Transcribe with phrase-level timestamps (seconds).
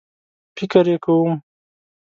[0.57, 1.31] فکر یې کوم